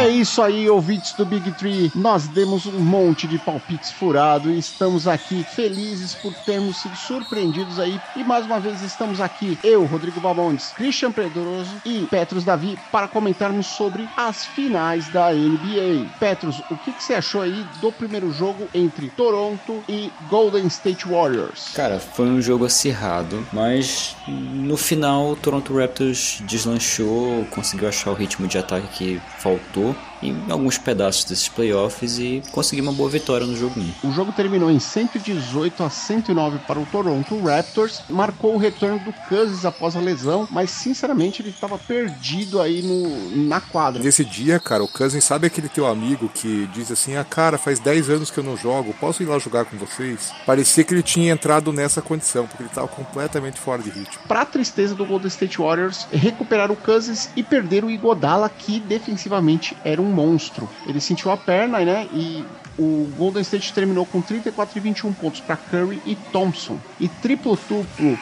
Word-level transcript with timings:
É 0.00 0.08
isso 0.08 0.40
aí, 0.40 0.66
ouvintes 0.66 1.12
do 1.12 1.26
Big 1.26 1.52
Tree. 1.52 1.92
Nós 1.94 2.26
demos 2.26 2.64
um 2.64 2.80
monte 2.80 3.26
de 3.26 3.38
palpites 3.38 3.90
furado 3.92 4.50
e 4.50 4.58
estamos 4.58 5.06
aqui 5.06 5.44
felizes 5.44 6.14
por 6.14 6.32
termos 6.32 6.80
sido 6.80 6.96
surpreendidos 6.96 7.78
aí. 7.78 8.00
E 8.16 8.24
mais 8.24 8.46
uma 8.46 8.58
vez 8.58 8.80
estamos 8.80 9.20
aqui, 9.20 9.58
eu, 9.62 9.84
Rodrigo 9.84 10.18
Bamondes, 10.18 10.72
Christian 10.74 11.12
Pedroso 11.12 11.70
e 11.84 12.06
Petros 12.10 12.44
Davi, 12.44 12.78
para 12.90 13.08
comentarmos 13.08 13.66
sobre 13.66 14.08
as 14.16 14.46
finais 14.46 15.06
da 15.08 15.34
NBA. 15.34 16.08
Petros, 16.18 16.62
o 16.70 16.78
que, 16.78 16.92
que 16.92 17.04
você 17.04 17.12
achou 17.12 17.42
aí 17.42 17.66
do 17.82 17.92
primeiro 17.92 18.32
jogo 18.32 18.66
entre 18.72 19.10
Toronto 19.10 19.84
e 19.86 20.10
Golden 20.30 20.66
State 20.68 21.06
Warriors? 21.06 21.72
Cara, 21.74 22.00
foi 22.00 22.24
um 22.24 22.40
jogo 22.40 22.64
acirrado, 22.64 23.46
mas 23.52 24.16
no 24.26 24.78
final 24.78 25.32
o 25.32 25.36
Toronto 25.36 25.76
Raptors 25.76 26.38
deslanchou, 26.46 27.44
conseguiu 27.50 27.86
achar 27.86 28.12
o 28.12 28.14
ritmo 28.14 28.48
de 28.48 28.56
ataque 28.56 28.88
que 28.96 29.22
faltou 29.38 29.89
cool. 29.94 30.09
Em 30.22 30.50
alguns 30.50 30.78
pedaços 30.78 31.24
desses 31.24 31.48
playoffs 31.48 32.18
e 32.18 32.42
conseguiu 32.52 32.84
uma 32.84 32.92
boa 32.92 33.08
vitória 33.08 33.46
no 33.46 33.56
jogo 33.56 33.80
1. 34.04 34.08
O 34.08 34.12
jogo 34.12 34.32
terminou 34.32 34.70
em 34.70 34.78
118 34.78 35.82
a 35.82 35.90
109 35.90 36.58
para 36.66 36.78
o 36.78 36.86
Toronto 36.86 37.40
Raptors, 37.42 38.02
marcou 38.08 38.54
o 38.54 38.58
retorno 38.58 38.98
do 38.98 39.12
Cousins 39.28 39.64
após 39.64 39.96
a 39.96 40.00
lesão, 40.00 40.46
mas 40.50 40.70
sinceramente 40.70 41.42
ele 41.42 41.50
estava 41.50 41.78
perdido 41.78 42.60
aí 42.60 42.82
no, 42.82 43.46
na 43.48 43.60
quadra. 43.60 44.02
Nesse 44.02 44.24
dia, 44.24 44.58
cara, 44.58 44.82
o 44.82 44.88
Cousins 44.88 45.24
sabe 45.24 45.46
aquele 45.46 45.68
teu 45.68 45.86
amigo 45.86 46.28
que 46.28 46.68
diz 46.72 46.90
assim: 46.90 47.16
"Ah, 47.16 47.24
cara, 47.24 47.58
faz 47.58 47.78
10 47.78 48.10
anos 48.10 48.30
que 48.30 48.38
eu 48.38 48.44
não 48.44 48.56
jogo, 48.56 48.94
posso 49.00 49.22
ir 49.22 49.26
lá 49.26 49.38
jogar 49.38 49.64
com 49.64 49.76
vocês?" 49.76 50.32
Parecia 50.46 50.84
que 50.84 50.94
ele 50.94 51.02
tinha 51.02 51.32
entrado 51.32 51.72
nessa 51.72 52.02
condição, 52.02 52.46
porque 52.46 52.62
ele 52.62 52.68
estava 52.70 52.88
completamente 52.88 53.58
fora 53.58 53.82
de 53.82 53.90
ritmo. 53.90 54.22
Para 54.26 54.42
a 54.42 54.46
tristeza 54.46 54.94
do 54.94 55.06
Golden 55.06 55.28
State 55.28 55.58
Warriors, 55.58 56.06
recuperaram 56.12 56.74
o 56.74 56.76
Cousins 56.76 57.28
e 57.36 57.42
perderam 57.42 57.88
o 57.88 57.90
Igodala, 57.90 58.48
que 58.48 58.80
defensivamente 58.80 59.76
era 59.84 60.00
um 60.00 60.09
monstro. 60.10 60.68
Ele 60.86 61.00
sentiu 61.00 61.30
a 61.30 61.36
perna, 61.36 61.80
né? 61.80 62.08
E 62.12 62.44
o 62.78 63.10
Golden 63.16 63.42
State 63.42 63.72
terminou 63.72 64.06
com 64.06 64.20
34 64.20 64.76
e 64.76 64.80
21 64.80 65.12
pontos 65.12 65.40
para 65.40 65.56
Curry 65.56 66.00
e 66.06 66.14
Thompson. 66.14 66.78
E 66.98 67.08
triplo-duplo, 67.08 68.18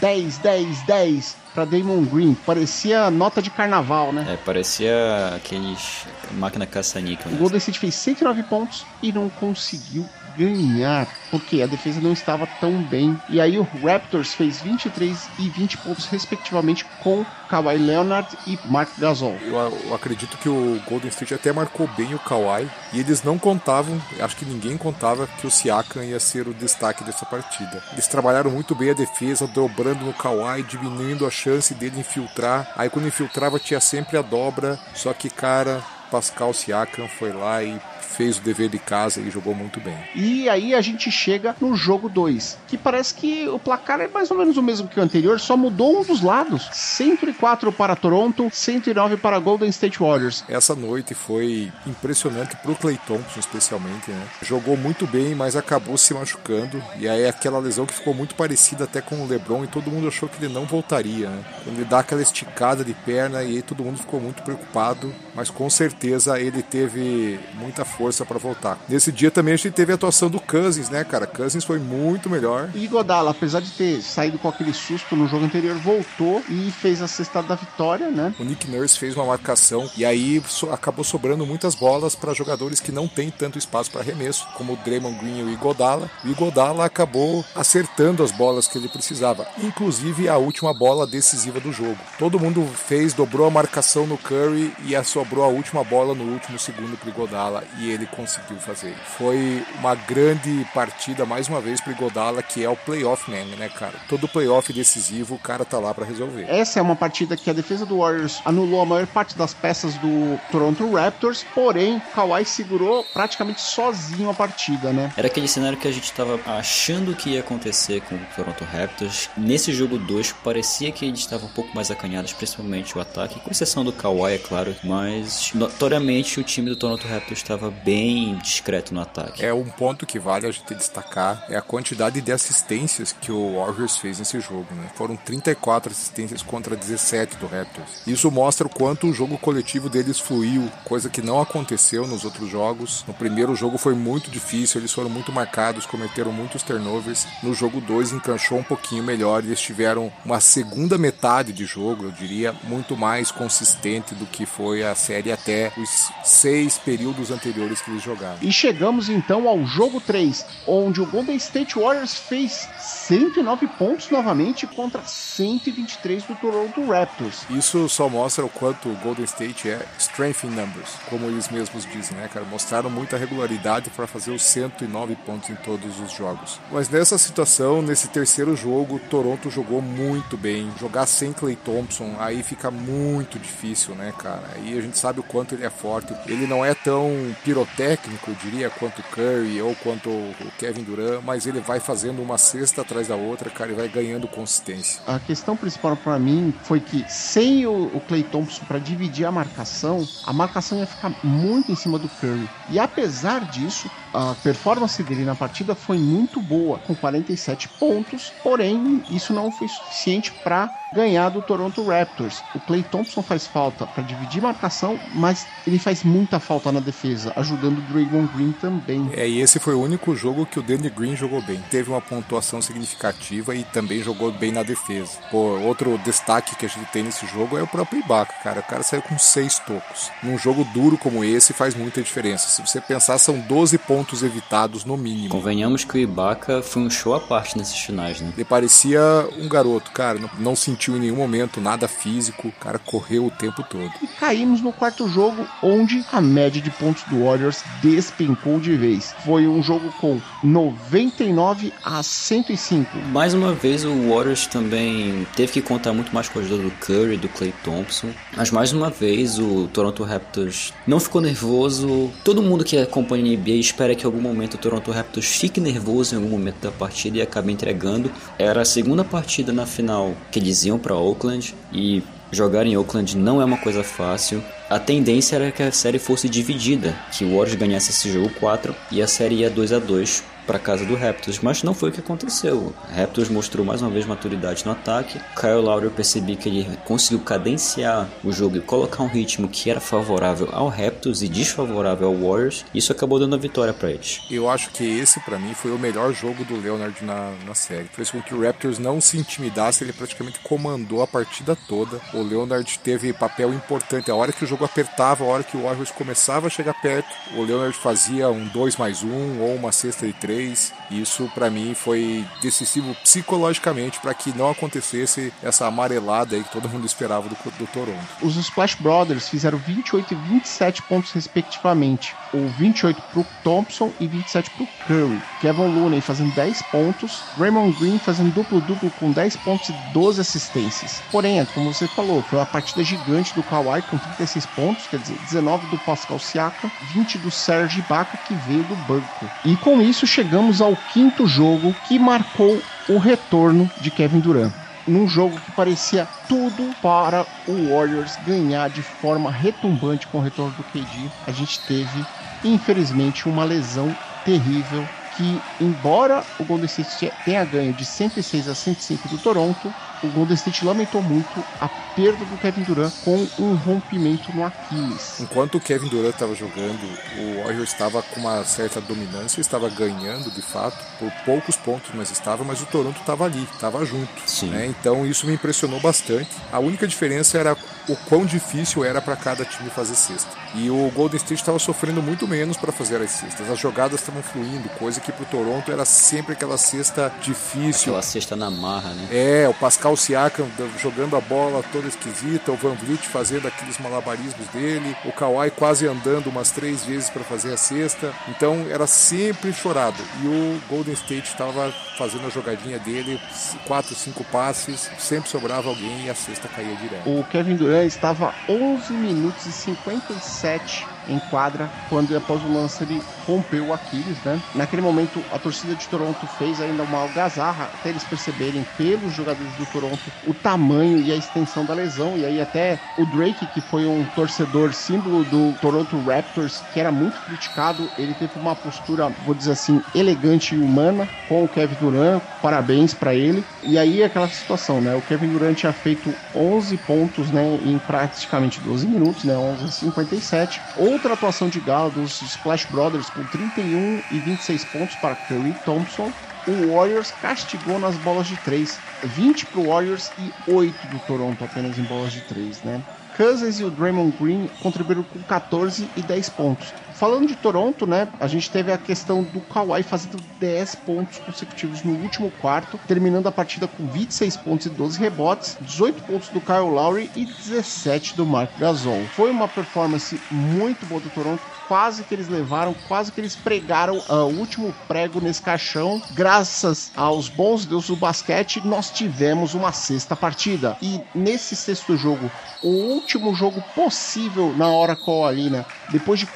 10, 0.00 0.38
10, 0.38 0.82
10 0.82 1.36
para 1.54 1.64
Damon 1.64 2.04
Green. 2.04 2.34
Parecia 2.34 3.10
nota 3.10 3.40
de 3.40 3.50
carnaval, 3.50 4.12
né? 4.12 4.26
É, 4.28 4.36
parecia 4.36 5.32
aqueles 5.34 6.06
máquina 6.32 6.66
caça-níquel. 6.66 7.30
O 7.30 7.34
né? 7.34 7.38
Golden 7.38 7.58
State 7.58 7.78
fez 7.78 7.94
109 7.94 8.42
pontos 8.44 8.84
e 9.02 9.12
não 9.12 9.28
conseguiu 9.28 10.06
ganhar, 10.36 11.06
porque 11.30 11.62
a 11.62 11.66
defesa 11.66 12.00
não 12.00 12.12
estava 12.12 12.46
tão 12.60 12.82
bem. 12.82 13.18
E 13.28 13.40
aí 13.40 13.58
o 13.58 13.66
Raptors 13.82 14.34
fez 14.34 14.60
23 14.60 15.28
e 15.38 15.48
20 15.48 15.78
pontos 15.78 16.06
respectivamente 16.06 16.84
com 17.02 17.24
Kawhi 17.48 17.78
Leonard 17.78 18.28
e 18.46 18.58
Mark 18.66 18.90
Gasol. 18.98 19.36
Eu, 19.42 19.54
eu 19.86 19.94
acredito 19.94 20.36
que 20.38 20.48
o 20.48 20.80
Golden 20.88 21.08
State 21.08 21.34
até 21.34 21.52
marcou 21.52 21.88
bem 21.96 22.14
o 22.14 22.18
Kawhi 22.18 22.68
e 22.92 23.00
eles 23.00 23.22
não 23.22 23.38
contavam, 23.38 24.00
acho 24.20 24.36
que 24.36 24.44
ninguém 24.44 24.76
contava 24.76 25.26
que 25.26 25.46
o 25.46 25.50
Siakam 25.50 26.04
ia 26.04 26.20
ser 26.20 26.48
o 26.48 26.54
destaque 26.54 27.04
dessa 27.04 27.26
partida. 27.26 27.82
Eles 27.92 28.06
trabalharam 28.06 28.50
muito 28.50 28.74
bem 28.74 28.90
a 28.90 28.94
defesa, 28.94 29.46
dobrando 29.46 30.04
no 30.04 30.12
Kawhi, 30.12 30.62
diminuindo 30.62 31.26
a 31.26 31.30
chance 31.30 31.74
dele 31.74 32.00
infiltrar. 32.00 32.72
Aí 32.76 32.90
quando 32.90 33.08
infiltrava 33.08 33.58
tinha 33.58 33.80
sempre 33.80 34.16
a 34.16 34.22
dobra, 34.22 34.78
só 34.94 35.12
que 35.12 35.30
cara, 35.30 35.82
Pascal 36.10 36.52
Siakam 36.52 37.08
foi 37.08 37.32
lá 37.32 37.62
e 37.62 37.80
fez 38.16 38.38
o 38.38 38.40
dever 38.40 38.68
de 38.68 38.78
casa 38.78 39.20
e 39.20 39.30
jogou 39.30 39.54
muito 39.54 39.80
bem. 39.80 39.96
E 40.14 40.48
aí 40.48 40.74
a 40.74 40.80
gente 40.80 41.10
chega 41.10 41.54
no 41.60 41.76
jogo 41.76 42.08
2, 42.08 42.58
que 42.68 42.78
parece 42.78 43.14
que 43.14 43.48
o 43.48 43.58
placar 43.58 44.00
é 44.00 44.08
mais 44.08 44.30
ou 44.30 44.38
menos 44.38 44.56
o 44.56 44.62
mesmo 44.62 44.88
que 44.88 44.98
o 44.98 45.02
anterior, 45.02 45.38
só 45.40 45.56
mudou 45.56 46.00
um 46.00 46.04
dos 46.04 46.22
lados. 46.22 46.68
104 46.72 47.72
para 47.72 47.96
Toronto, 47.96 48.48
109 48.52 49.16
para 49.16 49.38
Golden 49.38 49.68
State 49.68 49.98
Warriors. 49.98 50.44
Essa 50.48 50.74
noite 50.74 51.14
foi 51.14 51.72
impressionante 51.86 52.56
pro 52.56 52.74
Clay 52.74 52.98
Thompson 53.06 53.40
especialmente, 53.40 54.10
né? 54.10 54.26
Jogou 54.42 54.76
muito 54.76 55.06
bem, 55.06 55.34
mas 55.34 55.56
acabou 55.56 55.96
se 55.96 56.14
machucando 56.14 56.82
e 56.98 57.08
aí 57.08 57.26
aquela 57.26 57.58
lesão 57.58 57.86
que 57.86 57.94
ficou 57.94 58.14
muito 58.14 58.34
parecida 58.34 58.84
até 58.84 59.00
com 59.00 59.16
o 59.16 59.26
LeBron 59.26 59.64
e 59.64 59.66
todo 59.66 59.90
mundo 59.90 60.08
achou 60.08 60.28
que 60.28 60.42
ele 60.42 60.52
não 60.52 60.64
voltaria, 60.64 61.28
né? 61.28 61.44
Ele 61.66 61.84
dá 61.84 62.00
aquela 62.00 62.22
esticada 62.22 62.84
de 62.84 62.94
perna 62.94 63.42
e 63.42 63.56
aí 63.56 63.62
todo 63.62 63.82
mundo 63.82 63.98
ficou 63.98 64.20
muito 64.20 64.42
preocupado, 64.42 65.12
mas 65.34 65.50
com 65.50 65.68
certeza 65.68 66.40
ele 66.40 66.62
teve 66.62 67.38
muita 67.54 67.84
força 67.84 68.03
para 68.24 68.38
voltar. 68.38 68.78
Nesse 68.88 69.10
dia 69.10 69.30
também 69.30 69.54
a 69.54 69.56
gente 69.56 69.72
teve 69.72 69.92
a 69.92 69.94
atuação 69.94 70.28
do 70.28 70.40
Cousins, 70.40 70.90
né, 70.90 71.04
cara? 71.04 71.26
Cousins 71.26 71.64
foi 71.64 71.78
muito 71.78 72.28
melhor. 72.28 72.70
E 72.74 72.86
Godala, 72.86 73.30
apesar 73.30 73.60
de 73.60 73.70
ter 73.70 74.02
saído 74.02 74.38
com 74.38 74.48
aquele 74.48 74.72
susto 74.74 75.16
no 75.16 75.26
jogo 75.26 75.44
anterior, 75.44 75.76
voltou 75.76 76.42
e 76.48 76.70
fez 76.70 77.00
a 77.00 77.08
cesta 77.08 77.42
da 77.42 77.54
vitória, 77.54 78.10
né? 78.10 78.34
O 78.38 78.44
Nick 78.44 78.70
Nurse 78.70 78.98
fez 78.98 79.16
uma 79.16 79.24
marcação 79.24 79.90
e 79.96 80.04
aí 80.04 80.42
so 80.46 80.70
acabou 80.70 81.04
sobrando 81.04 81.46
muitas 81.46 81.74
bolas 81.74 82.14
para 82.14 82.34
jogadores 82.34 82.80
que 82.80 82.92
não 82.92 83.08
têm 83.08 83.30
tanto 83.30 83.58
espaço 83.58 83.90
para 83.90 84.00
arremesso, 84.00 84.46
como 84.54 84.74
o 84.74 84.76
Draymond 84.76 85.18
Green 85.18 85.38
e 85.38 85.42
o 85.42 85.50
Igodala. 85.50 86.10
E 86.24 86.28
o 86.28 86.32
Igodala 86.32 86.84
acabou 86.84 87.44
acertando 87.54 88.22
as 88.22 88.30
bolas 88.30 88.68
que 88.68 88.78
ele 88.78 88.88
precisava, 88.88 89.46
inclusive 89.62 90.28
a 90.28 90.36
última 90.36 90.74
bola 90.74 91.06
decisiva 91.06 91.60
do 91.60 91.72
jogo. 91.72 91.98
Todo 92.18 92.38
mundo 92.38 92.66
fez, 92.74 93.12
dobrou 93.12 93.46
a 93.46 93.50
marcação 93.50 94.06
no 94.06 94.18
Curry 94.18 94.72
e 94.86 95.04
sobrou 95.04 95.44
a 95.44 95.48
última 95.48 95.84
bola 95.84 96.14
no 96.14 96.24
último 96.24 96.58
segundo 96.58 96.96
para 96.96 97.10
Igodala 97.10 97.64
e 97.78 97.90
ele 97.94 98.06
conseguiu 98.06 98.56
fazer. 98.58 98.94
Foi 99.16 99.64
uma 99.78 99.94
grande 99.94 100.66
partida 100.74 101.24
mais 101.24 101.48
uma 101.48 101.60
vez 101.60 101.80
para 101.80 101.92
Igodala, 101.92 102.42
que 102.42 102.64
é 102.64 102.68
o 102.68 102.76
playoff 102.76 103.30
man, 103.30 103.56
né, 103.56 103.68
cara? 103.68 103.94
Todo 104.08 104.28
playoff 104.28 104.72
decisivo, 104.72 105.34
o 105.34 105.38
cara 105.38 105.64
tá 105.64 105.78
lá 105.78 105.94
para 105.94 106.04
resolver. 106.04 106.44
Essa 106.48 106.78
é 106.78 106.82
uma 106.82 106.96
partida 106.96 107.36
que 107.36 107.48
a 107.48 107.52
defesa 107.52 107.86
do 107.86 107.98
Warriors 107.98 108.40
anulou 108.44 108.80
a 108.82 108.86
maior 108.86 109.06
parte 109.06 109.36
das 109.36 109.54
peças 109.54 109.94
do 109.94 110.38
Toronto 110.50 110.90
Raptors, 110.92 111.44
porém, 111.54 112.00
Kawhi 112.14 112.44
segurou 112.44 113.04
praticamente 113.12 113.60
sozinho 113.60 114.30
a 114.30 114.34
partida, 114.34 114.92
né? 114.92 115.12
Era 115.16 115.26
aquele 115.26 115.48
cenário 115.48 115.78
que 115.78 115.88
a 115.88 115.92
gente 115.92 116.12
tava 116.12 116.40
achando 116.46 117.14
que 117.14 117.30
ia 117.30 117.40
acontecer 117.40 118.00
com 118.02 118.14
o 118.14 118.26
Toronto 118.34 118.64
Raptors. 118.64 119.30
Nesse 119.36 119.72
jogo 119.72 119.98
2, 119.98 120.32
parecia 120.44 120.92
que 120.92 121.04
eles 121.04 121.20
estavam 121.20 121.48
um 121.48 121.52
pouco 121.52 121.74
mais 121.74 121.90
acanhados, 121.90 122.32
principalmente 122.32 122.96
o 122.96 123.00
ataque, 123.00 123.40
com 123.40 123.50
exceção 123.50 123.84
do 123.84 123.92
Kawhi, 123.92 124.34
é 124.34 124.38
claro, 124.38 124.74
mas 124.84 125.52
notoriamente 125.54 126.40
o 126.40 126.42
time 126.42 126.68
do 126.68 126.76
Toronto 126.76 127.06
Raptors 127.06 127.40
estava 127.40 127.73
bem 127.84 128.36
discreto 128.36 128.94
no 128.94 129.00
ataque. 129.00 129.44
É 129.44 129.52
um 129.52 129.64
ponto 129.64 130.06
que 130.06 130.18
vale 130.18 130.46
a 130.46 130.50
gente 130.50 130.74
destacar 130.74 131.44
é 131.48 131.56
a 131.56 131.62
quantidade 131.62 132.20
de 132.20 132.32
assistências 132.32 133.12
que 133.12 133.32
o 133.32 133.56
Warriors 133.56 133.96
fez 133.96 134.18
nesse 134.18 134.40
jogo, 134.40 134.66
né? 134.72 134.88
Foram 134.94 135.16
34 135.16 135.92
assistências 135.92 136.42
contra 136.42 136.76
17 136.76 137.36
do 137.36 137.46
Raptors. 137.46 138.02
Isso 138.06 138.30
mostra 138.30 138.66
o 138.66 138.70
quanto 138.70 139.08
o 139.08 139.12
jogo 139.12 139.38
coletivo 139.38 139.88
deles 139.88 140.18
fluiu, 140.18 140.70
coisa 140.84 141.08
que 141.08 141.22
não 141.22 141.40
aconteceu 141.40 142.06
nos 142.06 142.24
outros 142.24 142.50
jogos. 142.50 143.04
No 143.06 143.14
primeiro 143.14 143.54
jogo 143.54 143.78
foi 143.78 143.94
muito 143.94 144.30
difícil, 144.30 144.80
eles 144.80 144.92
foram 144.92 145.10
muito 145.10 145.32
marcados, 145.32 145.86
cometeram 145.86 146.32
muitos 146.32 146.62
turnovers. 146.62 147.26
No 147.42 147.54
jogo 147.54 147.80
2 147.80 148.12
encanchou 148.12 148.58
um 148.58 148.62
pouquinho 148.62 149.02
melhor, 149.02 149.42
eles 149.42 149.60
tiveram 149.60 150.12
uma 150.24 150.40
segunda 150.40 150.96
metade 150.98 151.52
de 151.52 151.64
jogo, 151.64 152.04
eu 152.04 152.12
diria, 152.12 152.54
muito 152.64 152.96
mais 152.96 153.30
consistente 153.30 154.14
do 154.14 154.26
que 154.26 154.46
foi 154.46 154.82
a 154.82 154.94
série 154.94 155.32
até 155.32 155.72
os 155.76 156.10
seis 156.24 156.78
períodos 156.78 157.30
anteriores 157.30 157.63
que 157.80 157.90
eles 157.90 158.02
jogaram. 158.02 158.38
E 158.40 158.52
chegamos 158.52 159.08
então 159.08 159.48
ao 159.48 159.64
jogo 159.66 160.00
3, 160.00 160.44
onde 160.66 161.00
o 161.00 161.06
Golden 161.06 161.36
State 161.36 161.78
Warriors 161.78 162.14
fez 162.14 162.68
109 162.78 163.66
pontos 163.78 164.10
novamente 164.10 164.66
contra 164.66 165.02
123 165.02 166.22
do 166.24 166.34
Toronto 166.36 166.84
Raptors. 166.86 167.44
Isso 167.50 167.88
só 167.88 168.08
mostra 168.08 168.44
o 168.44 168.48
quanto 168.48 168.88
o 168.88 168.96
Golden 168.96 169.24
State 169.24 169.68
é 169.68 169.84
strength 169.98 170.44
in 170.44 170.50
numbers, 170.50 170.90
como 171.08 171.26
eles 171.26 171.48
mesmos 171.48 171.86
dizem, 171.86 172.16
né, 172.16 172.28
cara? 172.32 172.44
Mostraram 172.44 172.90
muita 172.90 173.16
regularidade 173.16 173.90
para 173.90 174.06
fazer 174.06 174.30
os 174.30 174.42
109 174.42 175.16
pontos 175.16 175.50
em 175.50 175.54
todos 175.56 176.00
os 176.00 176.12
jogos. 176.12 176.58
Mas 176.70 176.88
nessa 176.88 177.18
situação, 177.18 177.82
nesse 177.82 178.08
terceiro 178.08 178.56
jogo, 178.56 179.00
Toronto 179.10 179.50
jogou 179.50 179.80
muito 179.80 180.36
bem. 180.36 180.70
Jogar 180.78 181.06
sem 181.06 181.32
Clay 181.32 181.56
Thompson, 181.56 182.16
aí 182.18 182.42
fica 182.42 182.70
muito 182.70 183.38
difícil, 183.38 183.94
né, 183.94 184.12
cara? 184.18 184.42
Aí 184.54 184.76
a 184.76 184.80
gente 184.80 184.98
sabe 184.98 185.20
o 185.20 185.22
quanto 185.22 185.54
ele 185.54 185.64
é 185.64 185.70
forte. 185.70 186.14
Ele 186.26 186.46
não 186.46 186.64
é 186.64 186.74
tão 186.74 187.34
pirotécnico, 187.54 188.30
eu 188.30 188.34
diria, 188.34 188.68
quanto 188.68 189.00
Curry 189.04 189.62
ou 189.62 189.76
quanto 189.76 190.10
o 190.10 190.34
Kevin 190.58 190.82
Durant, 190.82 191.22
mas 191.22 191.46
ele 191.46 191.60
vai 191.60 191.78
fazendo 191.78 192.20
uma 192.20 192.36
cesta 192.36 192.82
atrás 192.82 193.06
da 193.06 193.14
outra, 193.14 193.48
cara, 193.48 193.70
e 193.70 193.74
vai 193.74 193.88
ganhando 193.88 194.26
consistência. 194.26 195.00
A 195.06 195.20
questão 195.20 195.56
principal 195.56 195.96
para 195.96 196.18
mim 196.18 196.52
foi 196.64 196.80
que 196.80 197.04
sem 197.08 197.64
o, 197.64 197.86
o 197.94 198.00
Clay 198.00 198.24
Thompson 198.24 198.64
para 198.64 198.80
dividir 198.80 199.24
a 199.24 199.30
marcação, 199.30 200.06
a 200.26 200.32
marcação 200.32 200.78
ia 200.78 200.86
ficar 200.86 201.14
muito 201.22 201.70
em 201.70 201.76
cima 201.76 201.96
do 201.96 202.08
Curry. 202.08 202.48
E 202.70 202.78
apesar 202.78 203.44
disso, 203.44 203.88
a 204.12 204.34
performance 204.42 205.00
dele 205.04 205.24
na 205.24 205.36
partida 205.36 205.76
foi 205.76 205.98
muito 205.98 206.40
boa, 206.40 206.78
com 206.78 206.94
47 206.94 207.68
pontos, 207.68 208.32
porém 208.42 209.04
isso 209.10 209.32
não 209.32 209.52
foi 209.52 209.68
suficiente 209.68 210.32
para 210.32 210.72
ganhar 210.94 211.28
do 211.28 211.42
Toronto 211.42 211.84
Raptors. 211.84 212.42
O 212.54 212.60
Clay 212.60 212.82
Thompson 212.82 213.22
faz 213.22 213.46
falta 213.46 213.86
para 213.86 214.02
dividir 214.02 214.42
marcação, 214.42 214.98
mas 215.14 215.46
ele 215.66 215.78
faz 215.78 216.02
muita 216.02 216.38
falta 216.38 216.70
na 216.70 216.80
defesa, 216.80 217.32
ajudando 217.36 217.78
o 217.78 217.82
Draymond 217.82 218.32
Green 218.34 218.52
também. 218.52 219.10
É, 219.14 219.28
e 219.28 219.40
esse 219.40 219.58
foi 219.58 219.74
o 219.74 219.82
único 219.82 220.14
jogo 220.14 220.46
que 220.46 220.58
o 220.58 220.62
Danny 220.62 220.88
Green 220.88 221.16
jogou 221.16 221.42
bem. 221.42 221.60
Teve 221.70 221.90
uma 221.90 222.00
pontuação 222.00 222.62
significativa 222.62 223.54
e 223.54 223.64
também 223.64 224.02
jogou 224.02 224.30
bem 224.30 224.52
na 224.52 224.62
defesa. 224.62 225.18
Pô, 225.30 225.58
outro 225.60 225.98
destaque 225.98 226.56
que 226.56 226.66
a 226.66 226.68
gente 226.68 226.86
tem 226.90 227.02
nesse 227.02 227.26
jogo 227.26 227.58
é 227.58 227.62
o 227.62 227.66
próprio 227.66 228.00
Ibaka, 228.00 228.34
cara. 228.42 228.60
O 228.60 228.62
cara 228.62 228.82
saiu 228.82 229.02
com 229.02 229.18
seis 229.18 229.58
tocos. 229.58 230.10
Num 230.22 230.38
jogo 230.38 230.64
duro 230.72 230.96
como 230.96 231.24
esse 231.24 231.52
faz 231.52 231.74
muita 231.74 232.02
diferença. 232.02 232.48
Se 232.48 232.62
você 232.62 232.80
pensar, 232.80 233.18
são 233.18 233.38
12 233.40 233.78
pontos 233.78 234.22
evitados 234.22 234.84
no 234.84 234.96
mínimo. 234.96 235.30
Convenhamos 235.30 235.84
que 235.84 235.96
o 235.96 236.00
Ibaka 236.00 236.62
foi 236.62 236.82
um 236.82 236.90
show 236.90 237.14
à 237.14 237.20
parte 237.20 237.56
nesses 237.56 237.78
finais, 237.78 238.20
né? 238.20 238.32
Ele 238.36 238.44
parecia 238.44 239.00
um 239.38 239.48
garoto, 239.48 239.90
cara. 239.90 240.18
Não, 240.18 240.30
não 240.38 240.56
sentiu 240.56 240.83
em 240.92 241.00
nenhum 241.00 241.16
momento 241.16 241.60
nada 241.60 241.88
físico. 241.88 242.48
O 242.48 242.52
cara 242.52 242.78
correu 242.78 243.26
o 243.26 243.30
tempo 243.30 243.62
todo. 243.62 243.90
E 244.02 244.06
caímos 244.06 244.60
no 244.60 244.72
quarto 244.72 245.08
jogo, 245.08 245.46
onde 245.62 246.04
a 246.12 246.20
média 246.20 246.60
de 246.60 246.70
pontos 246.70 247.02
do 247.04 247.24
Warriors 247.24 247.62
despencou 247.82 248.58
de 248.60 248.76
vez. 248.76 249.14
Foi 249.24 249.46
um 249.46 249.62
jogo 249.62 249.92
com 250.00 250.20
99 250.42 251.72
a 251.84 252.02
105. 252.02 252.98
Mais 253.10 253.34
uma 253.34 253.52
vez, 253.52 253.84
o 253.84 254.08
Warriors 254.08 254.46
também 254.46 255.26
teve 255.34 255.52
que 255.52 255.62
contar 255.62 255.92
muito 255.92 256.14
mais 256.14 256.28
com 256.28 256.38
a 256.38 256.42
ajuda 256.42 256.62
do 256.62 256.70
Curry, 256.72 257.16
do 257.16 257.28
Clay 257.28 257.54
Thompson. 257.62 258.10
Mas 258.36 258.50
mais 258.50 258.72
uma 258.72 258.90
vez, 258.90 259.38
o 259.38 259.68
Toronto 259.68 260.02
Raptors 260.04 260.72
não 260.86 261.00
ficou 261.00 261.20
nervoso. 261.20 262.10
Todo 262.22 262.42
mundo 262.42 262.64
que 262.64 262.76
acompanha 262.78 263.24
a 263.24 263.36
NBA 263.36 263.52
espera 263.52 263.94
que 263.94 264.02
em 264.02 264.06
algum 264.06 264.20
momento 264.20 264.54
o 264.54 264.58
Toronto 264.58 264.90
Raptors 264.90 265.26
fique 265.26 265.60
nervoso 265.60 266.14
em 266.14 266.18
algum 266.18 266.30
momento 266.30 266.56
da 266.60 266.70
partida 266.70 267.18
e 267.18 267.22
acabe 267.22 267.52
entregando. 267.52 268.10
Era 268.38 268.62
a 268.62 268.64
segunda 268.64 269.04
partida 269.04 269.52
na 269.52 269.66
final 269.66 270.14
que 270.30 270.38
eles 270.38 270.64
iam 270.64 270.73
para 270.78 270.94
Oakland 270.94 271.54
e 271.72 272.02
jogar 272.30 272.66
em 272.66 272.76
Oakland 272.76 273.16
não 273.16 273.40
é 273.40 273.44
uma 273.44 273.58
coisa 273.58 273.84
fácil. 273.84 274.42
A 274.68 274.78
tendência 274.78 275.36
era 275.36 275.52
que 275.52 275.62
a 275.62 275.72
série 275.72 275.98
fosse 275.98 276.28
dividida, 276.28 276.94
que 277.12 277.24
o 277.24 277.36
Warriors 277.36 277.54
ganhasse 277.54 277.90
esse 277.90 278.12
jogo 278.12 278.30
4 278.40 278.74
e 278.90 279.00
a 279.02 279.06
série 279.06 279.36
ia 279.36 279.50
2 279.50 279.72
a 279.72 279.78
2 279.78 280.33
para 280.46 280.58
casa 280.58 280.84
do 280.84 280.94
Raptors, 280.94 281.40
mas 281.40 281.62
não 281.62 281.74
foi 281.74 281.90
o 281.90 281.92
que 281.92 282.00
aconteceu. 282.00 282.74
Raptors 282.94 283.28
mostrou 283.28 283.64
mais 283.64 283.82
uma 283.82 283.90
vez 283.90 284.06
maturidade 284.06 284.64
no 284.64 284.72
ataque. 284.72 285.20
Kyle 285.38 285.60
Lowry 285.60 285.86
eu 285.86 285.90
percebi 285.90 286.36
que 286.36 286.48
ele 286.48 286.78
conseguiu 286.84 287.20
cadenciar 287.20 288.08
o 288.22 288.32
jogo 288.32 288.56
e 288.56 288.60
colocar 288.60 289.02
um 289.02 289.08
ritmo 289.08 289.48
que 289.48 289.70
era 289.70 289.80
favorável 289.80 290.48
ao 290.52 290.68
Raptors 290.68 291.22
e 291.22 291.28
desfavorável 291.28 292.08
ao 292.08 292.14
Warriors. 292.14 292.64
Isso 292.74 292.92
acabou 292.92 293.18
dando 293.18 293.34
a 293.34 293.38
vitória 293.38 293.72
para 293.72 293.90
eles. 293.90 294.20
Eu 294.30 294.48
acho 294.48 294.70
que 294.70 294.84
esse 294.84 295.20
para 295.20 295.38
mim 295.38 295.54
foi 295.54 295.70
o 295.70 295.78
melhor 295.78 296.12
jogo 296.12 296.44
do 296.44 296.60
Leonard 296.60 297.04
na, 297.04 297.32
na 297.46 297.54
série. 297.54 297.88
Fez 297.92 298.10
com 298.10 298.22
que 298.22 298.34
o 298.34 298.42
Raptors 298.42 298.78
não 298.78 299.00
se 299.00 299.18
intimidasse, 299.18 299.84
ele 299.84 299.92
praticamente 299.92 300.38
comandou 300.40 301.02
a 301.02 301.06
partida 301.06 301.56
toda. 301.68 302.00
O 302.12 302.22
Leonard 302.22 302.78
teve 302.80 303.12
papel 303.12 303.52
importante. 303.52 304.10
A 304.10 304.14
hora 304.14 304.32
que 304.32 304.44
o 304.44 304.46
jogo 304.46 304.64
apertava, 304.64 305.24
a 305.24 305.26
hora 305.26 305.42
que 305.42 305.56
o 305.56 305.62
Warriors 305.62 305.90
começava 305.90 306.46
a 306.46 306.50
chegar 306.50 306.74
perto, 306.80 307.08
o 307.36 307.42
Leonard 307.42 307.76
fazia 307.76 308.28
um 308.28 308.46
2 308.48 308.76
mais 308.76 309.02
1 309.02 309.40
ou 309.40 309.54
uma 309.54 309.72
cesta 309.72 310.06
de 310.06 310.12
3 310.34 310.72
isso 310.90 311.30
para 311.34 311.50
mim 311.50 311.74
foi 311.74 312.24
decisivo 312.42 312.94
psicologicamente 313.02 313.98
para 314.00 314.14
que 314.14 314.36
não 314.36 314.50
acontecesse 314.50 315.32
essa 315.42 315.66
amarelada 315.66 316.36
aí 316.36 316.44
que 316.44 316.50
todo 316.50 316.68
mundo 316.68 316.86
esperava 316.86 317.28
do, 317.28 317.36
do 317.58 317.66
Toronto. 317.66 318.06
Os 318.22 318.36
Splash 318.36 318.74
Brothers 318.76 319.28
fizeram 319.28 319.58
28 319.58 320.12
e 320.12 320.16
27 320.16 320.82
pontos 320.82 321.12
respectivamente, 321.12 322.14
ou 322.32 322.46
28 322.48 323.00
pro 323.12 323.26
Thompson 323.42 323.92
e 323.98 324.06
27 324.06 324.50
pro 324.50 324.66
Curry. 324.86 325.22
Kevin 325.40 325.74
Looney 325.74 326.00
fazendo 326.00 326.34
10 326.34 326.62
pontos, 326.62 327.22
Raymond 327.38 327.76
Green 327.78 327.98
fazendo 327.98 328.32
duplo-duplo 328.34 328.90
com 328.92 329.10
10 329.10 329.36
pontos 329.38 329.68
e 329.70 329.72
12 329.92 330.20
assistências. 330.20 331.02
Porém, 331.10 331.44
como 331.46 331.72
você 331.72 331.88
falou, 331.88 332.22
foi 332.22 332.38
uma 332.38 332.46
partida 332.46 332.84
gigante 332.84 333.34
do 333.34 333.42
Kawhi 333.42 333.82
com 333.82 333.98
36 333.98 334.46
pontos, 334.46 334.86
quer 334.86 334.98
dizer, 334.98 335.18
19 335.24 335.66
do 335.68 335.78
Pascal 335.78 336.18
Siakam, 336.18 336.70
20 336.92 337.18
do 337.18 337.30
Serge 337.30 337.80
Ibaka 337.80 338.16
que 338.18 338.34
veio 338.34 338.62
do 338.64 338.76
banco. 338.86 339.30
E 339.44 339.56
com 339.56 339.80
isso 339.80 340.06
chegamos 340.06 340.23
chegamos 340.24 340.62
ao 340.62 340.74
quinto 340.90 341.26
jogo 341.26 341.74
que 341.86 341.98
marcou 341.98 342.58
o 342.88 342.96
retorno 342.96 343.70
de 343.78 343.90
Kevin 343.90 344.20
Durant. 344.20 344.50
Num 344.88 345.06
jogo 345.06 345.38
que 345.38 345.52
parecia 345.52 346.08
tudo 346.26 346.74
para 346.80 347.26
o 347.46 347.68
Warriors 347.68 348.16
ganhar 348.26 348.70
de 348.70 348.80
forma 348.80 349.30
retumbante 349.30 350.06
com 350.06 350.18
o 350.18 350.22
retorno 350.22 350.52
do 350.52 350.64
KD, 350.64 351.10
a 351.26 351.30
gente 351.30 351.60
teve, 351.66 352.06
infelizmente, 352.42 353.28
uma 353.28 353.44
lesão 353.44 353.94
terrível 354.24 354.88
que, 355.14 355.38
embora 355.60 356.24
o 356.38 356.44
Golden 356.44 356.64
State 356.64 357.12
tenha 357.22 357.44
ganho 357.44 357.74
de 357.74 357.84
106 357.84 358.48
a 358.48 358.54
105 358.54 359.08
do 359.08 359.18
Toronto, 359.18 359.70
o 360.04 360.10
Golden 360.10 360.34
State 360.34 360.64
lamentou 360.64 361.02
muito 361.02 361.42
a 361.60 361.68
perda 361.68 362.24
do 362.24 362.36
Kevin 362.38 362.62
Durant 362.62 362.92
com 363.04 363.26
um 363.38 363.54
rompimento 363.54 364.34
no 364.34 364.44
Aquiles. 364.44 365.20
Enquanto 365.20 365.56
o 365.56 365.60
Kevin 365.60 365.88
Durant 365.88 366.12
estava 366.14 366.34
jogando, 366.34 366.82
o 367.18 367.42
Warriors 367.42 367.72
estava 367.72 368.02
com 368.02 368.20
uma 368.20 368.44
certa 368.44 368.80
dominância, 368.80 369.40
estava 369.40 369.68
ganhando 369.70 370.30
de 370.30 370.42
fato, 370.42 370.76
por 370.98 371.10
poucos 371.24 371.56
pontos, 371.56 371.90
mas 371.94 372.10
estava, 372.10 372.44
mas 372.44 372.60
o 372.60 372.66
Toronto 372.66 373.00
estava 373.00 373.24
ali, 373.24 373.48
estava 373.52 373.84
junto. 373.84 374.10
Né? 374.50 374.66
Então 374.66 375.06
isso 375.06 375.26
me 375.26 375.34
impressionou 375.34 375.80
bastante. 375.80 376.30
A 376.52 376.58
única 376.58 376.86
diferença 376.86 377.38
era 377.38 377.56
o 377.88 377.96
quão 378.08 378.24
difícil 378.24 378.84
era 378.84 379.00
para 379.00 379.16
cada 379.16 379.44
time 379.44 379.70
fazer 379.70 379.94
cesta. 379.94 380.30
E 380.54 380.70
o 380.70 380.90
Golden 380.94 381.16
State 381.16 381.34
estava 381.40 381.58
sofrendo 381.58 382.02
muito 382.02 382.26
menos 382.26 382.56
para 382.56 382.72
fazer 382.72 383.00
as 383.00 383.10
cestas. 383.10 383.50
As 383.50 383.58
jogadas 383.58 384.00
estavam 384.00 384.22
fluindo, 384.22 384.68
coisa 384.78 385.00
que 385.00 385.12
para 385.12 385.22
o 385.22 385.26
Toronto 385.26 385.70
era 385.70 385.84
sempre 385.84 386.32
aquela 386.32 386.56
cesta 386.56 387.12
difícil. 387.20 387.92
Aquela 387.92 388.02
cesta 388.02 388.36
na 388.36 388.50
marra, 388.50 388.90
né? 388.90 389.08
É, 389.10 389.48
o 389.48 389.54
Pascal 389.54 389.93
Siakam 389.96 390.46
jogando 390.78 391.16
a 391.16 391.20
bola 391.20 391.62
toda 391.72 391.88
esquisita, 391.88 392.52
o 392.52 392.56
Van 392.56 392.74
Vliet 392.74 393.06
fazendo 393.08 393.48
aqueles 393.48 393.78
malabarismos 393.78 394.46
dele, 394.48 394.96
o 395.04 395.12
Kawhi 395.12 395.50
quase 395.50 395.86
andando 395.86 396.28
umas 396.28 396.50
três 396.50 396.84
vezes 396.84 397.10
para 397.10 397.24
fazer 397.24 397.52
a 397.52 397.56
cesta. 397.56 398.12
Então 398.28 398.66
era 398.70 398.86
sempre 398.86 399.52
chorado. 399.52 400.02
E 400.22 400.26
o 400.26 400.60
Golden 400.68 400.94
State 400.94 401.28
estava 401.28 401.72
fazendo 401.96 402.26
a 402.26 402.30
jogadinha 402.30 402.78
dele, 402.78 403.20
quatro, 403.66 403.94
cinco 403.94 404.24
passes, 404.24 404.90
sempre 404.98 405.28
sobrava 405.28 405.68
alguém 405.68 406.06
e 406.06 406.10
a 406.10 406.14
cesta 406.14 406.48
caía 406.48 406.74
direto. 406.76 407.08
O 407.08 407.24
Kevin 407.24 407.56
Durant 407.56 407.86
estava 407.86 408.34
11 408.48 408.92
minutos 408.92 409.46
e 409.46 409.52
57 409.52 410.93
em 411.06 411.18
quadra 411.20 411.72
quando 411.86 412.14
após 412.16 412.42
o 412.42 412.48
lance 412.48 412.82
ele 412.82 413.08
rompeu 413.16 413.66
o 413.68 413.72
Aquiles, 413.72 414.22
né? 414.22 414.42
Naquele 414.52 414.82
momento 414.82 415.26
a 415.30 415.38
torcida 415.38 415.74
de 415.76 415.88
Toronto 415.88 416.26
fez 416.26 416.60
ainda 416.60 416.82
uma 416.82 416.98
algazarra 416.98 417.70
até 417.72 417.88
eles 417.90 418.04
perceberem 418.04 418.64
pelos 418.76 419.12
jogadores 419.12 419.56
do 419.56 419.66
Toronto 419.66 420.12
o 420.22 420.34
tamanho 420.34 421.00
e 421.00 421.12
a 421.12 421.16
extensão 421.16 421.64
da 421.64 421.74
lesão 421.74 422.16
e 422.16 422.24
aí 422.24 422.40
até 422.40 422.80
o 422.96 423.06
Drake 423.06 423.46
que 423.46 423.60
foi 423.60 423.86
um 423.86 424.04
torcedor 424.04 424.72
símbolo 424.74 425.24
do 425.24 425.56
Toronto 425.60 426.00
Raptors 426.02 426.62
que 426.70 426.80
era 426.80 426.92
muito 426.92 427.22
criticado, 427.22 427.92
ele 427.96 428.14
teve 428.14 428.38
uma 428.38 428.54
postura, 428.56 429.08
vou 429.08 429.34
dizer 429.34 429.52
assim, 429.52 429.84
elegante 429.94 430.54
e 430.54 430.58
humana 430.58 431.10
com 431.24 431.44
o 431.44 431.48
Kevin 431.48 431.76
Durant, 431.76 432.22
parabéns 432.40 432.94
para 432.94 433.14
ele. 433.14 433.48
E 433.62 433.78
aí 433.78 434.02
aquela 434.02 434.28
situação, 434.28 434.80
né? 434.80 434.94
O 434.94 435.02
Kevin 435.02 435.28
Durant 435.28 435.56
tinha 435.56 435.72
feito 435.72 436.18
11 436.34 436.76
pontos, 436.78 437.30
né, 437.30 437.54
em 437.56 437.78
praticamente 437.78 438.60
12 438.60 438.86
minutos, 438.86 439.24
né, 439.24 439.36
11 439.38 439.64
a 439.64 439.70
57. 439.70 440.62
Outra 440.94 441.14
atuação 441.14 441.48
de 441.48 441.58
gala 441.58 441.90
dos 441.90 442.22
Splash 442.22 442.66
Brothers 442.66 443.10
com 443.10 443.26
31 443.26 444.04
e 444.08 444.20
26 444.20 444.64
pontos 444.66 444.94
para 444.94 445.16
Curry 445.16 445.52
Thompson. 445.54 446.12
O 446.46 446.72
Warriors 446.72 447.10
castigou 447.10 447.80
nas 447.80 447.96
bolas 447.96 448.28
de 448.28 448.36
3, 448.36 448.80
20 449.02 449.46
para 449.46 449.60
o 449.60 449.66
Warriors 449.70 450.12
e 450.16 450.32
8 450.46 450.86
do 450.86 451.00
Toronto 451.00 451.42
apenas 451.42 451.78
em 451.78 451.84
bolas 451.84 452.12
de 452.12 452.22
3, 452.22 452.62
né? 452.62 452.84
Cousins 453.12 453.58
e 453.58 453.64
o 453.64 453.72
Draymond 453.72 454.16
Green 454.16 454.46
contribuíram 454.60 455.02
com 455.02 455.20
14 455.24 455.90
e 455.96 456.00
10 456.00 456.28
pontos. 456.30 456.72
Falando 456.94 457.26
de 457.26 457.34
Toronto, 457.34 457.86
né? 457.86 458.08
A 458.20 458.28
gente 458.28 458.48
teve 458.50 458.72
a 458.72 458.78
questão 458.78 459.22
do 459.22 459.40
Kawhi 459.40 459.82
fazendo 459.82 460.16
10 460.38 460.76
pontos 460.76 461.18
consecutivos 461.18 461.82
no 461.82 461.92
último 461.94 462.30
quarto, 462.40 462.78
terminando 462.86 463.26
a 463.26 463.32
partida 463.32 463.66
com 463.66 463.86
26 463.86 464.36
pontos 464.36 464.66
e 464.66 464.70
12 464.70 464.98
rebotes, 465.00 465.56
18 465.60 466.02
pontos 466.04 466.28
do 466.28 466.40
Kyle 466.40 466.70
Lowry 466.70 467.10
e 467.16 467.24
17 467.24 468.16
do 468.16 468.24
Mark 468.24 468.50
Gasol. 468.58 469.04
Foi 469.14 469.30
uma 469.30 469.48
performance 469.48 470.20
muito 470.30 470.86
boa 470.86 471.00
do 471.00 471.10
Toronto, 471.10 471.42
quase 471.66 472.04
que 472.04 472.14
eles 472.14 472.28
levaram, 472.28 472.74
quase 472.86 473.10
que 473.10 473.20
eles 473.20 473.34
pregaram 473.34 473.98
uh, 473.98 474.26
o 474.26 474.38
último 474.38 474.72
prego 474.86 475.20
nesse 475.20 475.42
caixão. 475.42 476.00
Graças 476.12 476.92
aos 476.94 477.28
bons 477.28 477.64
deuses 477.64 477.88
do 477.88 477.96
basquete, 477.96 478.62
nós 478.64 478.90
tivemos 478.90 479.54
uma 479.54 479.72
sexta 479.72 480.14
partida. 480.14 480.76
E 480.80 481.00
nesse 481.14 481.56
sexto 481.56 481.96
jogo, 481.96 482.30
o 482.62 482.68
último 482.68 483.34
jogo 483.34 483.62
possível 483.74 484.54
na 484.56 484.68
hora 484.68 484.96
Arena, 485.26 485.66
depois 485.90 486.20
de 486.20 486.26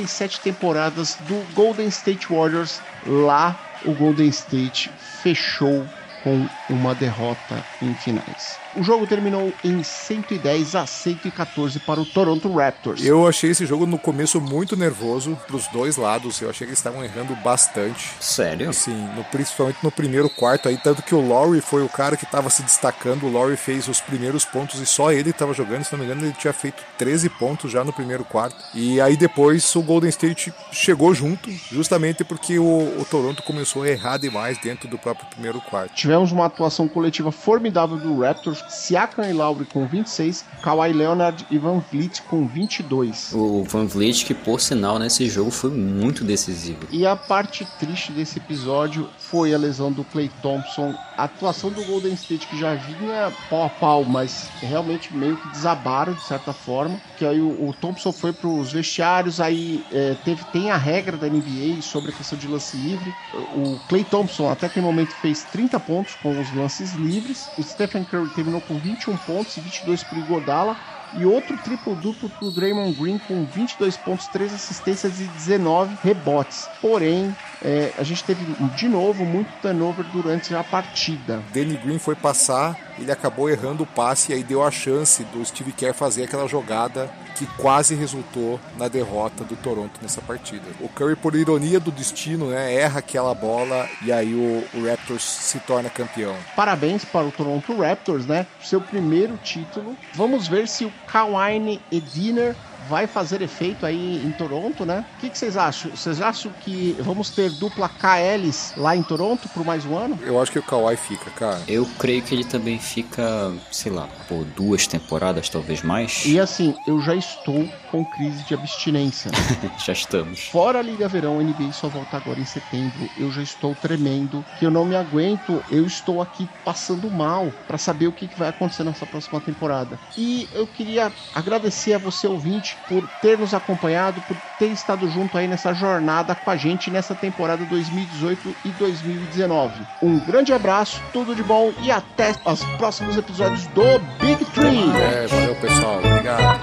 47 0.00 0.40
temporadas 0.40 1.16
do 1.16 1.34
Golden 1.54 1.88
State 1.88 2.26
Warriors, 2.28 2.80
lá 3.06 3.58
o 3.84 3.92
Golden 3.92 4.28
State 4.28 4.90
fechou 5.22 5.86
com 6.22 6.48
uma 6.68 6.94
derrota 6.94 7.62
em 7.82 7.94
finais. 7.94 8.58
O 8.76 8.84
jogo 8.84 9.06
terminou 9.06 9.52
em 9.64 9.82
110 9.82 10.76
a 10.76 10.86
114 10.86 11.80
para 11.80 12.00
o 12.00 12.06
Toronto 12.06 12.52
Raptors. 12.52 13.04
Eu 13.04 13.26
achei 13.26 13.50
esse 13.50 13.66
jogo 13.66 13.84
no 13.84 13.98
começo 13.98 14.40
muito 14.40 14.76
nervoso 14.76 15.36
pros 15.46 15.66
dois 15.68 15.96
lados. 15.96 16.40
Eu 16.40 16.50
achei 16.50 16.66
que 16.66 16.70
eles 16.70 16.78
estavam 16.78 17.04
errando 17.04 17.34
bastante. 17.36 18.12
Sério? 18.20 18.72
Sim, 18.72 19.08
no, 19.16 19.24
principalmente 19.24 19.78
no 19.82 19.90
primeiro 19.90 20.30
quarto 20.30 20.68
aí, 20.68 20.76
tanto 20.76 21.02
que 21.02 21.14
o 21.14 21.26
Laurie 21.26 21.60
foi 21.60 21.82
o 21.82 21.88
cara 21.88 22.16
que 22.16 22.24
estava 22.24 22.48
se 22.48 22.62
destacando. 22.62 23.26
O 23.26 23.32
Laurie 23.32 23.56
fez 23.56 23.88
os 23.88 24.00
primeiros 24.00 24.44
pontos 24.44 24.80
e 24.80 24.86
só 24.86 25.10
ele 25.10 25.30
estava 25.30 25.52
jogando. 25.52 25.84
Se 25.84 25.92
não 25.92 25.98
me 25.98 26.04
engano, 26.04 26.24
ele 26.24 26.32
tinha 26.34 26.52
feito 26.52 26.82
13 26.96 27.28
pontos 27.30 27.72
já 27.72 27.82
no 27.82 27.92
primeiro 27.92 28.24
quarto. 28.24 28.56
E 28.72 29.00
aí 29.00 29.16
depois 29.16 29.74
o 29.74 29.82
Golden 29.82 30.10
State 30.10 30.52
chegou 30.70 31.12
junto, 31.12 31.50
justamente 31.72 32.22
porque 32.22 32.58
o, 32.58 33.00
o 33.00 33.06
Toronto 33.10 33.42
começou 33.42 33.82
a 33.82 33.88
errar 33.88 34.18
demais 34.18 34.58
dentro 34.58 34.88
do 34.88 34.96
próprio 34.96 35.26
primeiro 35.28 35.60
quarto. 35.60 35.94
Tivemos 35.94 36.30
uma 36.30 36.46
atuação 36.46 36.86
coletiva 36.86 37.32
formidável 37.32 37.96
do 37.96 38.20
Raptors, 38.20 38.59
Siakam 38.68 39.28
e 39.28 39.32
Lowry 39.32 39.64
com 39.64 39.86
26, 39.86 40.44
Kawhi 40.62 40.92
Leonard 40.92 41.46
e 41.50 41.58
Van 41.58 41.82
Vliet 41.90 42.22
com 42.22 42.46
22. 42.46 43.32
O 43.34 43.64
Van 43.64 43.86
Vliet, 43.86 44.24
que 44.24 44.34
por 44.34 44.60
sinal 44.60 44.98
nesse 44.98 45.28
jogo 45.28 45.50
foi 45.50 45.70
muito 45.70 46.24
decisivo. 46.24 46.80
E 46.90 47.06
a 47.06 47.16
parte 47.16 47.66
triste 47.78 48.12
desse 48.12 48.38
episódio 48.38 49.08
foi 49.18 49.54
a 49.54 49.58
lesão 49.58 49.92
do 49.92 50.04
Clay 50.04 50.30
Thompson. 50.42 50.94
A 51.16 51.24
atuação 51.24 51.70
do 51.70 51.84
Golden 51.84 52.14
State, 52.14 52.46
que 52.46 52.58
já 52.58 52.74
vinha 52.74 53.32
pau 53.48 53.64
a 53.64 53.68
pau, 53.68 54.04
mas 54.04 54.48
realmente 54.60 55.14
meio 55.14 55.36
que 55.36 55.48
desabaram 55.50 56.14
de 56.14 56.22
certa 56.22 56.52
forma. 56.52 57.00
Que 57.16 57.24
aí 57.24 57.40
o, 57.40 57.68
o 57.68 57.74
Thompson 57.80 58.12
foi 58.12 58.32
para 58.32 58.48
os 58.48 58.72
vestiários, 58.72 59.40
aí 59.40 59.84
é, 59.92 60.16
teve, 60.24 60.44
tem 60.46 60.70
a 60.70 60.76
regra 60.76 61.16
da 61.16 61.28
NBA 61.28 61.82
sobre 61.82 62.10
a 62.10 62.14
questão 62.14 62.38
de 62.38 62.46
lance 62.48 62.76
livre. 62.76 63.14
O 63.54 63.78
Clay 63.88 64.04
Thompson 64.04 64.50
até 64.50 64.66
aquele 64.66 64.84
momento 64.84 65.12
fez 65.16 65.44
30 65.44 65.78
pontos 65.80 66.14
com 66.22 66.38
os 66.40 66.54
lances 66.54 66.94
livres. 66.94 67.48
O 67.58 67.62
Stephen 67.62 68.04
Curry 68.04 68.30
terminou 68.50 68.60
com 68.60 68.78
21 68.78 69.16
pontos 69.18 69.56
e 69.56 69.60
22 69.60 70.02
para 70.02 70.18
o 70.18 70.20
Iguodala. 70.20 70.76
E 71.12 71.24
outro 71.24 71.56
triplo-duplo 71.58 72.30
para 72.30 72.46
o 72.46 72.52
Draymond 72.52 72.94
Green 72.94 73.18
com 73.18 73.44
22 73.44 73.96
pontos, 73.96 74.28
3 74.28 74.54
assistências 74.54 75.20
e 75.20 75.24
19 75.24 75.96
rebotes. 76.04 76.68
Porém, 76.80 77.34
é, 77.60 77.92
a 77.98 78.04
gente 78.04 78.22
teve 78.22 78.44
de 78.76 78.88
novo 78.88 79.24
muito 79.24 79.50
turnover 79.60 80.06
durante 80.12 80.54
a 80.54 80.62
partida. 80.62 81.42
Danny 81.52 81.76
Green 81.78 81.98
foi 81.98 82.14
passar, 82.14 82.78
ele 82.96 83.10
acabou 83.10 83.50
errando 83.50 83.82
o 83.82 83.86
passe 83.86 84.30
e 84.30 84.36
aí 84.36 84.44
deu 84.44 84.62
a 84.62 84.70
chance 84.70 85.24
do 85.24 85.44
Steve 85.44 85.72
Kerr 85.72 85.94
fazer 85.94 86.22
aquela 86.22 86.46
jogada 86.46 87.10
que 87.40 87.46
quase 87.56 87.94
resultou 87.94 88.60
na 88.76 88.86
derrota 88.86 89.42
do 89.44 89.56
Toronto 89.56 89.98
nessa 90.02 90.20
partida. 90.20 90.62
O 90.78 90.90
Curry, 90.90 91.16
por 91.16 91.34
ironia 91.34 91.80
do 91.80 91.90
destino, 91.90 92.50
né, 92.50 92.74
erra 92.74 92.98
aquela 92.98 93.34
bola 93.34 93.88
e 94.04 94.12
aí 94.12 94.34
o, 94.34 94.78
o 94.78 94.86
Raptors 94.86 95.22
se 95.22 95.58
torna 95.60 95.88
campeão. 95.88 96.36
Parabéns 96.54 97.02
para 97.02 97.26
o 97.26 97.32
Toronto 97.32 97.74
Raptors, 97.80 98.26
né? 98.26 98.46
Seu 98.62 98.78
primeiro 98.78 99.38
título. 99.38 99.96
Vamos 100.12 100.48
ver 100.48 100.68
se 100.68 100.84
o 100.84 100.92
Kawhi 101.06 101.80
Ediner 101.90 102.54
vai 102.90 103.06
fazer 103.06 103.40
efeito 103.40 103.86
aí 103.86 104.20
em 104.26 104.32
Toronto, 104.32 104.84
né? 104.84 105.04
O 105.16 105.20
que, 105.20 105.30
que, 105.30 105.38
vocês 105.38 105.56
acham? 105.56 105.92
Vocês 105.92 106.20
acham 106.20 106.50
que 106.60 106.96
vamos 106.98 107.30
ter 107.30 107.48
dupla 107.48 107.88
KLs 107.88 108.74
lá 108.76 108.96
em 108.96 109.02
Toronto 109.02 109.48
por 109.50 109.64
mais 109.64 109.86
um 109.86 109.96
ano? 109.96 110.18
Eu 110.22 110.42
acho 110.42 110.50
que 110.50 110.58
o 110.58 110.62
Kawhi 110.62 110.96
fica, 110.96 111.30
cara. 111.30 111.62
Eu 111.68 111.88
creio 112.00 112.20
que 112.20 112.34
ele 112.34 112.42
também 112.42 112.80
fica, 112.80 113.52
sei 113.70 113.92
lá, 113.92 114.08
por 114.26 114.44
duas 114.44 114.88
temporadas, 114.88 115.48
talvez 115.48 115.82
mais. 115.82 116.26
E 116.26 116.40
assim, 116.40 116.74
eu 116.84 117.00
já 117.00 117.14
estou 117.14 117.68
com 117.92 118.04
crise 118.04 118.42
de 118.42 118.54
abstinência. 118.54 119.30
já 119.78 119.92
estamos. 119.92 120.48
Fora 120.48 120.80
a 120.80 120.82
Liga 120.82 121.06
Verão, 121.06 121.38
a 121.38 121.42
NBA 121.44 121.72
só 121.72 121.86
volta 121.86 122.16
agora 122.16 122.40
em 122.40 122.44
setembro. 122.44 123.08
Eu 123.16 123.30
já 123.30 123.42
estou 123.42 123.72
tremendo, 123.72 124.44
que 124.58 124.66
eu 124.66 124.70
não 124.70 124.84
me 124.84 124.96
aguento. 124.96 125.62
Eu 125.70 125.86
estou 125.86 126.20
aqui 126.20 126.48
passando 126.64 127.08
mal 127.08 127.52
para 127.68 127.78
saber 127.78 128.08
o 128.08 128.12
que, 128.12 128.26
que 128.26 128.38
vai 128.38 128.48
acontecer 128.48 128.82
nessa 128.82 129.06
próxima 129.06 129.40
temporada. 129.40 129.96
E 130.18 130.48
eu 130.52 130.66
queria 130.66 131.12
agradecer 131.32 131.94
a 131.94 131.98
você, 131.98 132.26
ouvinte, 132.26 132.76
por 132.88 133.08
ter 133.20 133.38
nos 133.38 133.54
acompanhado, 133.54 134.20
por 134.22 134.36
ter 134.58 134.66
estado 134.66 135.08
junto 135.10 135.38
aí 135.38 135.46
nessa 135.46 135.72
jornada 135.72 136.34
com 136.34 136.50
a 136.50 136.56
gente 136.56 136.90
nessa 136.90 137.14
temporada 137.14 137.64
2018 137.64 138.54
e 138.64 138.68
2019. 138.70 139.86
Um 140.02 140.18
grande 140.18 140.52
abraço, 140.52 141.00
tudo 141.12 141.34
de 141.34 141.42
bom 141.42 141.72
e 141.80 141.90
até 141.90 142.34
os 142.44 142.64
próximos 142.76 143.16
episódios 143.16 143.66
do 143.68 143.98
Big 144.20 144.44
Tree. 144.46 144.90
É, 144.96 145.26
valeu 145.26 145.54
pessoal, 145.56 145.98
obrigado. 145.98 146.60